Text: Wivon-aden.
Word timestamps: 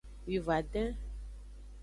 Wivon-aden. 0.27 0.89